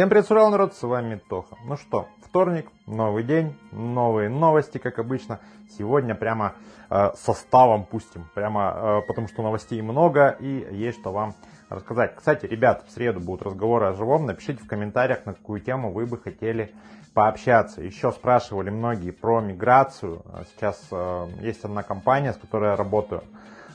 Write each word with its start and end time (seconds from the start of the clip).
Всем 0.00 0.08
привет, 0.08 0.26
сурал 0.28 0.50
народ, 0.50 0.72
с 0.72 0.82
вами 0.82 1.20
Тоха. 1.28 1.58
Ну 1.66 1.76
что, 1.76 2.08
вторник, 2.24 2.70
новый 2.86 3.22
день, 3.22 3.54
новые 3.70 4.30
новости, 4.30 4.78
как 4.78 4.98
обычно. 4.98 5.40
Сегодня 5.76 6.14
прямо 6.14 6.54
э, 6.88 7.10
составом 7.16 7.84
пустим, 7.84 8.24
прямо 8.34 9.02
э, 9.02 9.06
потому 9.06 9.28
что 9.28 9.42
новостей 9.42 9.82
много 9.82 10.30
и 10.40 10.66
есть 10.74 11.00
что 11.00 11.12
вам 11.12 11.34
рассказать. 11.68 12.16
Кстати, 12.16 12.46
ребят, 12.46 12.86
в 12.88 12.92
среду 12.92 13.20
будут 13.20 13.42
разговоры 13.42 13.88
о 13.88 13.92
живом. 13.92 14.24
Напишите 14.24 14.64
в 14.64 14.66
комментариях, 14.66 15.26
на 15.26 15.34
какую 15.34 15.60
тему 15.60 15.92
вы 15.92 16.06
бы 16.06 16.16
хотели 16.16 16.72
пообщаться. 17.12 17.82
Еще 17.82 18.10
спрашивали 18.10 18.70
многие 18.70 19.10
про 19.10 19.42
миграцию. 19.42 20.22
Сейчас 20.54 20.82
э, 20.90 21.26
есть 21.42 21.62
одна 21.62 21.82
компания, 21.82 22.32
с 22.32 22.38
которой 22.38 22.70
я 22.70 22.76
работаю. 22.76 23.22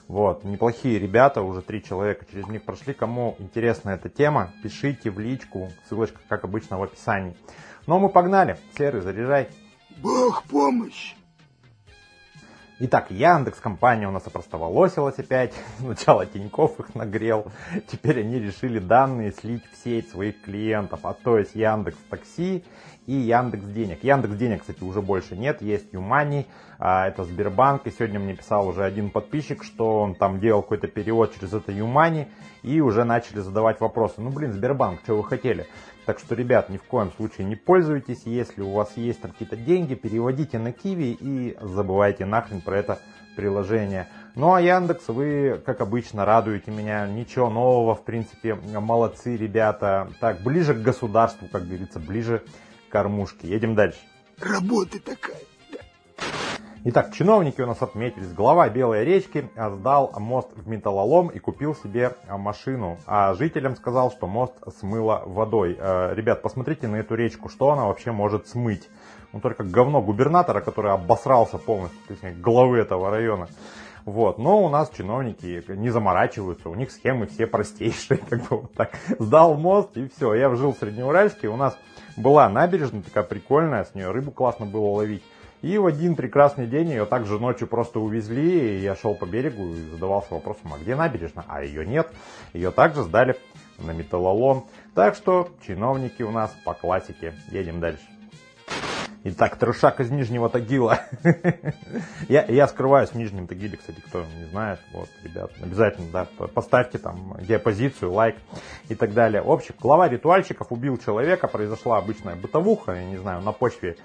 Вот, 0.08 0.44
неплохие 0.44 1.00
ребята, 1.00 1.42
уже 1.42 1.62
три 1.62 1.84
человека 1.84 2.26
через 2.32 2.48
них 2.48 2.64
прошли. 2.64 2.94
Кому 2.94 3.36
интересна 3.40 3.92
эта 3.92 4.08
тема, 4.08 4.52
пишите 4.62 5.10
в 5.10 5.20
личку, 5.20 5.72
ссылочка, 5.88 6.20
как 6.30 6.44
обычно, 6.44 6.78
в 6.78 6.84
описании. 6.84 7.36
Ну, 7.88 8.00
мы 8.00 8.10
погнали. 8.10 8.58
Серый, 8.78 9.02
заряжай. 9.02 9.50
Бог 9.98 10.44
помощь. 10.44 11.16
Итак, 12.78 13.10
Яндекс 13.10 13.62
компания 13.62 14.06
у 14.06 14.12
нас 14.12 14.28
опростоволосилась 14.28 15.18
опять. 15.18 15.54
Сначала 15.80 16.26
Тиньков 16.26 16.78
их 16.82 16.94
нагрел. 16.94 17.46
Теперь 17.88 18.20
они 18.20 18.38
решили 18.38 18.80
данные 18.80 19.32
слить 19.32 19.64
в 19.72 19.82
сеть 19.82 20.10
своих 20.10 20.42
клиентов. 20.42 21.00
А 21.04 21.14
то 21.14 21.38
есть 21.38 21.56
Яндекс 21.56 21.98
Такси 22.10 22.66
и 23.06 23.14
Яндекс 23.14 23.64
Денег. 23.68 24.04
Яндекс 24.04 24.36
Денег, 24.36 24.60
кстати, 24.60 24.84
уже 24.84 25.02
больше 25.02 25.38
нет. 25.38 25.62
Есть 25.62 25.94
Юмани, 25.94 26.48
а, 26.78 27.08
это 27.08 27.24
Сбербанк. 27.24 27.88
И 27.88 27.92
сегодня 27.92 28.20
мне 28.20 28.36
писал 28.36 28.68
уже 28.68 28.84
один 28.84 29.10
подписчик, 29.10 29.64
что 29.64 30.02
он 30.02 30.14
там 30.14 30.42
делал 30.42 30.62
какой-то 30.62 30.88
перевод 30.88 31.34
через 31.34 31.54
это 31.54 31.72
Юмани. 31.72 32.28
И 32.62 32.82
уже 32.82 33.06
начали 33.06 33.40
задавать 33.40 33.80
вопросы. 33.80 34.16
Ну, 34.18 34.32
блин, 34.32 34.52
Сбербанк, 34.52 35.00
что 35.06 35.16
вы 35.16 35.24
хотели? 35.24 35.66
Так 36.06 36.20
что, 36.20 36.36
ребят, 36.36 36.70
ни 36.70 36.78
в 36.78 36.84
коем 36.84 37.12
случае 37.12 37.48
не 37.48 37.56
пользуйтесь. 37.56 38.24
Если 38.26 38.62
у 38.62 38.72
вас 38.72 38.96
есть 38.96 39.22
там 39.22 39.32
какие-то 39.32 39.56
деньги, 39.56 39.96
переводите 39.96 40.60
на 40.60 40.72
Киви 40.72 41.18
и 41.20 41.58
забывайте 41.60 42.26
нахрен 42.26 42.62
про 42.62 42.78
это 42.78 43.00
приложение. 43.36 44.08
Ну 44.36 44.54
а 44.54 44.62
Яндекс, 44.62 45.08
вы, 45.08 45.62
как 45.66 45.82
обычно, 45.82 46.24
радуете 46.24 46.72
меня. 46.72 47.08
Ничего 47.08 47.50
нового, 47.50 47.96
в 47.96 48.04
принципе, 48.04 48.54
молодцы, 48.56 49.36
ребята. 49.36 50.10
Так, 50.20 50.42
ближе 50.42 50.76
к 50.76 50.82
государству, 50.82 51.48
как 51.52 51.66
говорится, 51.66 52.00
ближе 52.00 52.44
к 52.88 52.92
кормушке. 52.92 53.48
Едем 53.48 53.76
дальше. 53.76 54.00
Работа 54.40 55.00
такая. 55.00 55.42
Итак, 56.88 57.16
чиновники 57.16 57.62
у 57.62 57.66
нас 57.66 57.82
отметились. 57.82 58.32
Глава 58.32 58.70
Белой 58.70 59.04
речки 59.04 59.50
сдал 59.56 60.14
мост 60.20 60.50
в 60.56 60.68
металлолом 60.68 61.30
и 61.30 61.40
купил 61.40 61.74
себе 61.74 62.16
машину. 62.30 63.00
А 63.08 63.34
жителям 63.34 63.76
сказал, 63.76 64.12
что 64.12 64.28
мост 64.28 64.54
смыло 64.78 65.24
водой. 65.26 65.76
Э, 65.80 66.14
ребят, 66.14 66.44
посмотрите 66.44 66.88
на 66.88 66.98
эту 66.98 67.16
речку, 67.16 67.50
что 67.50 67.72
она 67.72 67.86
вообще 67.86 68.12
может 68.12 68.48
смыть. 68.48 68.88
Ну 69.34 69.40
только 69.40 69.64
говно 69.64 70.00
губернатора, 70.00 70.62
который 70.62 70.92
обосрался 70.92 71.58
полностью, 71.58 72.00
то 72.08 72.14
есть 72.14 72.38
главы 72.38 72.78
этого 72.78 73.10
района. 73.10 73.48
Вот. 74.06 74.38
Но 74.38 74.64
у 74.64 74.70
нас 74.70 74.92
чиновники 74.96 75.64
не 75.68 75.90
заморачиваются, 75.90 76.70
у 76.70 76.76
них 76.76 76.92
схемы 76.92 77.26
все 77.26 77.48
простейшие. 77.48 78.18
Как 78.30 78.42
бы 78.42 78.62
вот 78.62 78.74
так. 78.74 78.92
Сдал 79.18 79.56
мост 79.56 79.98
и 79.98 80.08
все. 80.08 80.36
Я 80.36 80.56
жил 80.56 80.74
в 80.74 80.78
Среднеуральске, 80.78 81.48
у 81.48 81.56
нас 81.56 81.76
была 82.16 82.48
набережная 82.48 83.02
такая 83.02 83.24
прикольная, 83.24 83.86
с 83.86 83.96
нее 83.96 84.12
рыбу 84.12 84.30
классно 84.32 84.68
было 84.68 84.86
ловить. 84.92 85.24
И 85.66 85.80
в 85.80 85.88
один 85.88 86.16
прекрасный 86.16 86.68
день 86.68 86.90
ее 86.90 87.08
также 87.08 87.40
ночью 87.40 87.68
просто 87.68 88.00
увезли, 88.00 88.78
и 88.78 88.84
я 88.84 88.96
шел 88.96 89.16
по 89.16 89.26
берегу 89.26 89.74
и 89.74 89.90
задавался 89.90 90.36
вопросом, 90.36 90.72
а 90.72 90.78
где 90.78 90.96
набережная? 90.96 91.44
А 91.48 91.64
ее 91.64 91.88
нет. 91.88 92.08
Ее 92.54 92.70
также 92.70 93.02
сдали 93.02 93.36
на 93.80 93.90
металлолом. 93.90 94.68
Так 94.94 95.16
что 95.16 95.50
чиновники 95.66 96.22
у 96.22 96.30
нас 96.30 96.56
по 96.66 96.76
классике. 96.76 97.34
Едем 97.50 97.80
дальше. 97.80 98.06
Итак, 99.28 99.56
трешак 99.56 100.02
из 100.02 100.12
Нижнего 100.12 100.50
Тагила. 100.50 101.00
я, 102.30 102.46
я 102.46 102.68
скрываюсь 102.68 103.10
в 103.10 103.16
Нижнем 103.16 103.48
Тагиле, 103.48 103.76
кстати, 103.76 104.00
кто 104.00 104.24
не 104.24 104.46
знает. 104.52 104.80
Вот, 104.94 105.10
ребят, 105.24 105.50
обязательно, 105.60 106.12
да, 106.12 106.28
поставьте 106.54 107.00
там 107.00 107.36
геопозицию, 107.40 108.14
лайк 108.14 108.36
и 108.88 108.94
так 108.94 109.16
далее. 109.16 109.42
В 109.42 109.50
общем, 109.50 109.74
глава 109.82 110.10
ритуальщиков 110.10 110.72
убил 110.72 111.00
человека, 111.00 111.48
произошла 111.48 111.98
обычная 111.98 112.36
бытовуха, 112.36 112.92
я 112.92 113.04
не 113.04 113.18
знаю, 113.18 113.42
на 113.42 113.52
почве 113.52 113.98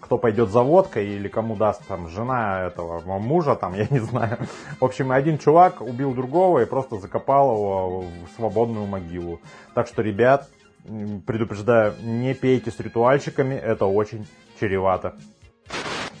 кто 0.00 0.16
пойдет 0.18 0.50
за 0.50 0.62
водкой 0.62 1.06
или 1.08 1.28
кому 1.28 1.56
даст 1.56 1.84
там 1.86 2.08
жена 2.08 2.66
этого 2.66 3.00
мужа, 3.18 3.56
там, 3.56 3.74
я 3.74 3.86
не 3.90 3.98
знаю. 3.98 4.38
В 4.80 4.84
общем, 4.84 5.10
один 5.10 5.38
чувак 5.38 5.80
убил 5.80 6.14
другого 6.14 6.60
и 6.60 6.66
просто 6.66 6.98
закопал 6.98 7.52
его 7.52 8.00
в 8.00 8.36
свободную 8.36 8.86
могилу. 8.86 9.40
Так 9.74 9.88
что, 9.88 10.02
ребят, 10.02 10.48
предупреждаю, 11.26 11.94
не 12.02 12.34
пейте 12.34 12.70
с 12.70 12.80
ритуальщиками, 12.80 13.54
это 13.54 13.86
очень 13.86 14.26
чревато. 14.60 15.14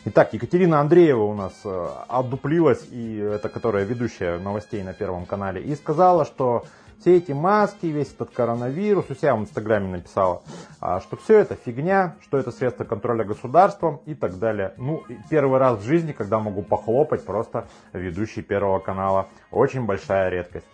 Итак, 0.04 0.34
Екатерина 0.34 0.80
Андреева 0.80 1.24
у 1.24 1.34
нас 1.34 1.52
э, 1.64 1.88
отдуплилась, 2.06 2.86
и 2.92 3.16
это 3.16 3.48
которая 3.48 3.84
ведущая 3.84 4.38
новостей 4.38 4.82
на 4.84 4.92
Первом 4.92 5.26
канале, 5.26 5.60
и 5.60 5.74
сказала, 5.74 6.24
что 6.24 6.64
все 7.00 7.16
эти 7.16 7.32
маски, 7.32 7.86
весь 7.86 8.12
этот 8.12 8.30
коронавирус, 8.30 9.10
у 9.10 9.14
себя 9.14 9.34
в 9.34 9.40
Инстаграме 9.40 9.88
написала, 9.88 10.42
а, 10.80 11.00
что 11.00 11.16
все 11.16 11.38
это 11.38 11.56
фигня, 11.56 12.16
что 12.22 12.38
это 12.38 12.50
средство 12.50 12.84
контроля 12.84 13.24
государством 13.24 14.00
и 14.06 14.14
так 14.14 14.38
далее. 14.38 14.74
Ну, 14.76 15.02
первый 15.28 15.58
раз 15.58 15.80
в 15.80 15.84
жизни, 15.84 16.12
когда 16.12 16.38
могу 16.38 16.62
похлопать 16.62 17.24
просто 17.24 17.68
ведущий 17.92 18.42
Первого 18.42 18.78
канала. 18.78 19.28
Очень 19.50 19.86
большая 19.86 20.30
редкость. 20.30 20.66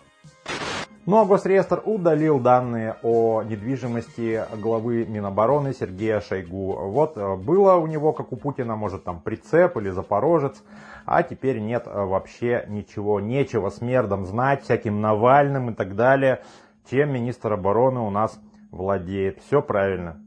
Ну 1.05 1.19
а 1.19 1.25
Госреестр 1.25 1.83
удалил 1.85 2.39
данные 2.39 2.95
о 3.03 3.43
недвижимости 3.43 4.45
главы 4.57 5.05
Минобороны 5.05 5.75
Сергея 5.75 6.21
Шойгу. 6.21 6.77
Вот 6.91 7.19
э, 7.19 7.35
было 7.35 7.75
у 7.75 7.89
него, 7.89 8.13
как 8.13 8.31
у 8.31 8.37
Путина, 8.37 8.77
может 8.77 9.03
там 9.03 9.21
прицеп 9.21 9.77
или 9.79 9.91
запорожец, 9.91 10.63
а 11.05 11.25
теперь 11.25 11.59
нет 11.59 11.89
э, 11.89 11.91
вообще 11.91 12.67
ничего, 12.69 13.19
нечего 13.19 13.71
смердом 13.71 14.27
знать, 14.27 14.63
всяким 14.63 15.01
Навальным 15.01 15.71
и 15.71 15.75
так 15.75 15.97
далее, 15.97 16.45
чем 16.89 17.13
министр 17.13 17.55
обороны 17.55 17.99
у 17.99 18.11
нас 18.11 18.41
владеет. 18.71 19.43
Все 19.43 19.61
правильно. 19.61 20.21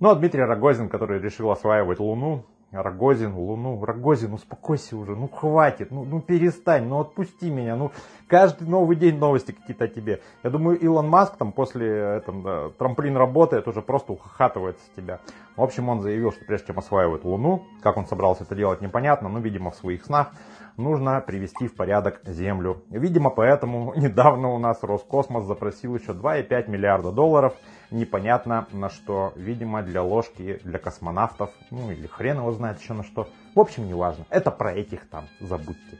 Ну 0.00 0.10
а 0.10 0.16
Дмитрий 0.16 0.42
Рогозин, 0.42 0.88
который 0.88 1.20
решил 1.20 1.52
осваивать 1.52 2.00
Луну, 2.00 2.44
Рогозин, 2.82 3.34
Луну, 3.34 3.84
Рогозин, 3.84 4.32
успокойся 4.32 4.96
уже, 4.96 5.16
ну 5.16 5.28
хватит, 5.28 5.90
ну, 5.90 6.04
ну 6.04 6.20
перестань, 6.20 6.86
ну 6.86 7.00
отпусти 7.00 7.50
меня, 7.50 7.76
ну 7.76 7.92
каждый 8.28 8.68
новый 8.68 8.96
день 8.96 9.18
новости 9.18 9.52
какие-то 9.52 9.84
о 9.84 9.88
тебе. 9.88 10.20
Я 10.42 10.50
думаю, 10.50 10.78
Илон 10.78 11.08
Маск 11.08 11.36
там 11.36 11.52
после 11.52 11.88
этом, 11.88 12.42
да, 12.42 12.70
трамплин 12.78 13.16
работает, 13.16 13.68
уже 13.68 13.82
просто 13.82 14.12
ухахатывает 14.12 14.78
с 14.78 14.96
тебя. 14.96 15.20
В 15.56 15.62
общем, 15.62 15.88
он 15.88 16.02
заявил, 16.02 16.32
что 16.32 16.44
прежде 16.44 16.68
чем 16.68 16.78
осваивать 16.78 17.24
Луну, 17.24 17.64
как 17.82 17.96
он 17.96 18.06
собрался 18.06 18.44
это 18.44 18.54
делать, 18.54 18.80
непонятно, 18.80 19.28
но, 19.28 19.38
видимо, 19.38 19.70
в 19.70 19.76
своих 19.76 20.04
снах, 20.04 20.32
нужно 20.76 21.20
привести 21.20 21.68
в 21.68 21.74
порядок 21.74 22.20
Землю. 22.24 22.82
Видимо, 22.90 23.30
поэтому 23.30 23.92
недавно 23.96 24.48
у 24.48 24.58
нас 24.58 24.82
Роскосмос 24.82 25.44
запросил 25.44 25.96
еще 25.96 26.12
2,5 26.12 26.70
миллиарда 26.70 27.12
долларов– 27.12 27.54
непонятно 27.90 28.66
на 28.72 28.90
что. 28.90 29.32
Видимо, 29.36 29.82
для 29.82 30.02
ложки, 30.02 30.60
для 30.64 30.78
космонавтов, 30.78 31.50
ну 31.70 31.90
или 31.90 32.06
хрен 32.06 32.38
его 32.38 32.52
знает 32.52 32.80
еще 32.80 32.92
на 32.94 33.04
что. 33.04 33.28
В 33.54 33.60
общем, 33.60 33.86
неважно. 33.86 34.24
Это 34.30 34.50
про 34.50 34.72
этих 34.72 35.08
там, 35.08 35.24
забудьте. 35.40 35.98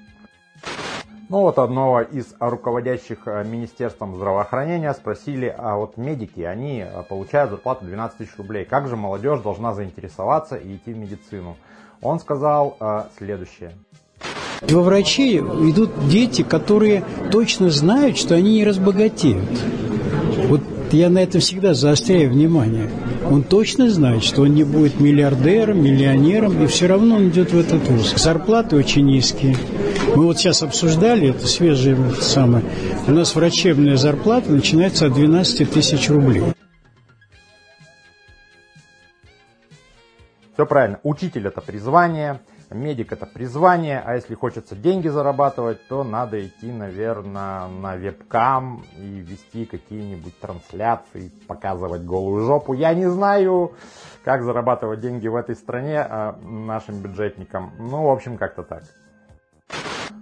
Ну 1.29 1.41
вот 1.41 1.59
одного 1.59 2.03
из 2.03 2.35
руководящих 2.39 3.27
э, 3.27 3.43
Министерством 3.43 4.15
здравоохранения 4.15 4.93
спросили, 4.95 5.53
а 5.57 5.75
вот 5.75 5.97
медики, 5.97 6.41
они 6.43 6.85
э, 6.87 7.03
получают 7.03 7.51
зарплату 7.51 7.85
12 7.85 8.19
тысяч 8.19 8.37
рублей. 8.37 8.65
Как 8.65 8.87
же 8.87 8.95
молодежь 8.95 9.41
должна 9.41 9.75
заинтересоваться 9.75 10.55
и 10.55 10.77
идти 10.77 10.93
в 10.93 10.99
медицину? 10.99 11.57
Он 12.01 12.21
сказал 12.21 12.77
э, 12.79 13.05
следующее. 13.17 13.73
Во 14.62 14.83
врачи 14.83 15.37
идут 15.37 16.09
дети, 16.09 16.42
которые 16.42 17.04
точно 17.31 17.71
знают, 17.71 18.16
что 18.16 18.34
они 18.34 18.54
не 18.54 18.65
разбогатеют. 18.65 19.45
Вот 20.48 20.63
я 20.92 21.10
на 21.10 21.19
этом 21.19 21.41
всегда 21.41 21.75
заостряю 21.75 22.31
внимание. 22.31 22.91
Он 23.28 23.42
точно 23.42 23.91
знает, 23.91 24.22
что 24.22 24.42
он 24.42 24.54
не 24.54 24.65
будет 24.65 25.01
миллиардером, 25.01 25.83
миллионером, 25.83 26.63
и 26.63 26.66
все 26.66 26.86
равно 26.86 27.16
он 27.16 27.28
идет 27.28 27.53
в 27.53 27.59
этот 27.59 27.89
вуз. 27.89 28.15
Зарплаты 28.16 28.77
очень 28.77 29.04
низкие. 29.04 29.57
Мы 30.15 30.25
вот 30.25 30.39
сейчас 30.39 30.63
обсуждали, 30.63 31.31
это 31.31 31.47
свежее 31.47 31.97
это 31.97 32.22
самое. 32.22 32.65
У 33.07 33.10
нас 33.10 33.34
врачебная 33.34 33.97
зарплата 33.97 34.51
начинается 34.51 35.07
от 35.07 35.15
12 35.15 35.71
тысяч 35.71 36.09
рублей. 36.09 36.42
Все 40.54 40.65
правильно. 40.65 41.01
Учитель 41.03 41.48
это 41.48 41.60
призвание, 41.60 42.41
медик 42.71 43.13
это 43.13 43.27
призвание, 43.27 44.03
а 44.04 44.15
если 44.15 44.34
хочется 44.34 44.74
деньги 44.74 45.09
зарабатывать, 45.09 45.86
то 45.89 46.04
надо 46.04 46.45
идти, 46.45 46.72
наверное, 46.72 47.68
на 47.68 47.97
вебкам 47.97 48.84
и 48.97 49.21
вести 49.21 49.66
какие-нибудь 49.66 50.39
трансляции, 50.41 51.30
показывать 51.47 52.03
голую 52.03 52.45
жопу. 52.45 52.72
Я 52.72 52.95
не 52.95 53.07
знаю, 53.07 53.72
как 54.24 54.42
зарабатывать 54.42 55.01
деньги 55.01 55.28
в 55.28 55.36
этой 55.36 55.54
стране 55.54 56.01
а 56.01 56.39
нашим 56.42 57.01
бюджетникам. 57.01 57.72
Ну, 57.78 58.04
в 58.04 58.10
общем, 58.10 58.36
как-то 58.36 58.63
так. 58.63 58.83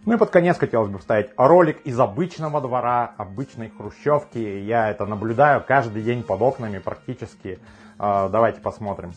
Ну 0.06 0.14
и 0.14 0.18
под 0.18 0.30
конец 0.30 0.58
хотелось 0.58 0.90
бы 0.90 0.98
вставить 0.98 1.30
ролик 1.36 1.80
из 1.86 1.98
обычного 1.98 2.60
двора, 2.60 3.14
обычной 3.16 3.70
хрущевки. 3.70 4.38
Я 4.38 4.90
это 4.90 5.06
наблюдаю 5.06 5.64
каждый 5.66 6.02
день 6.02 6.22
под 6.22 6.42
окнами 6.42 6.78
практически. 6.78 7.58
А, 7.98 8.28
давайте 8.28 8.60
посмотрим. 8.60 9.14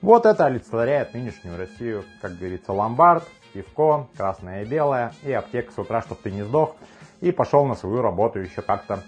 Вот 0.00 0.26
это 0.26 0.46
олицетворяет 0.46 1.12
нынешнюю 1.12 1.58
Россию, 1.58 2.04
как 2.22 2.36
говорится, 2.38 2.72
ломбард, 2.72 3.24
пивко, 3.52 4.06
красное 4.16 4.62
и 4.62 4.64
белое, 4.64 5.12
и 5.24 5.32
аптека 5.32 5.72
с 5.72 5.78
утра, 5.78 6.02
чтобы 6.02 6.20
ты 6.22 6.30
не 6.30 6.42
сдох, 6.42 6.76
и 7.20 7.32
пошел 7.32 7.64
на 7.64 7.74
свою 7.74 8.00
работу, 8.00 8.38
еще 8.38 8.62
как-то 8.62 9.02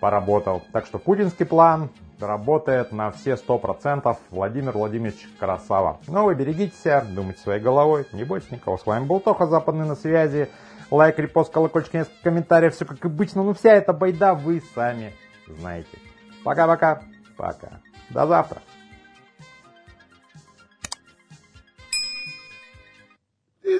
поработал. 0.00 0.62
Так 0.72 0.86
что 0.86 0.98
путинский 0.98 1.44
план 1.44 1.90
работает 2.20 2.92
на 2.92 3.10
все 3.10 3.36
сто 3.36 3.58
процентов. 3.58 4.18
Владимир 4.30 4.72
Владимирович 4.72 5.28
красава. 5.40 5.98
Но 6.06 6.24
вы 6.24 6.36
берегите 6.36 6.76
себя, 6.76 7.00
думайте 7.00 7.40
своей 7.40 7.60
головой, 7.60 8.06
не 8.12 8.22
бойтесь 8.22 8.52
никого. 8.52 8.78
С 8.78 8.86
вами 8.86 9.06
был 9.06 9.18
Тоха, 9.18 9.46
Западный 9.46 9.86
на 9.86 9.96
связи. 9.96 10.48
Лайк, 10.90 11.18
репост, 11.18 11.52
колокольчик, 11.52 11.94
несколько 11.94 12.22
комментариев, 12.22 12.74
все 12.74 12.84
как 12.84 13.04
обычно. 13.04 13.42
Ну 13.42 13.54
вся 13.54 13.74
эта 13.74 13.92
байда 13.92 14.34
вы 14.34 14.62
сами 14.74 15.12
знаете. 15.46 15.98
Пока-пока. 16.44 17.02
Пока. 17.36 17.80
До 18.10 18.26
завтра. 18.26 18.62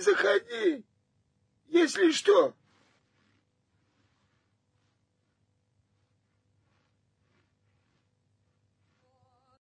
Заходи. 0.01 0.85
Если 1.69 2.11
что, 2.13 2.55